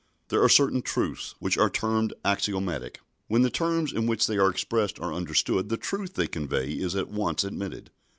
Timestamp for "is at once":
6.71-7.43